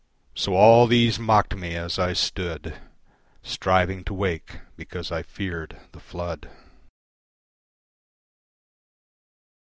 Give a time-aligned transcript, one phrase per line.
[0.33, 2.75] So all these mocked me as I stood
[3.43, 6.49] Striving to wake because I feared the flood.